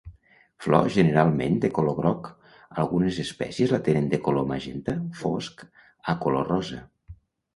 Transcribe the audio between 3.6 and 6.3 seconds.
la tenen de color magenta fosc a